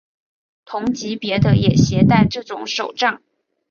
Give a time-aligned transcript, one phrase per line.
[0.65, 3.21] 同级别的也携带这种手杖。